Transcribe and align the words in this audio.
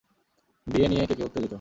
বিয়ে 0.67 0.87
নিয়ে 0.87 1.03
কে 1.09 1.13
কে 1.17 1.23
উত্তেজিত? 1.27 1.49